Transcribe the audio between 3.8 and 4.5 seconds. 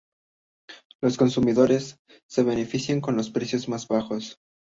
bajos.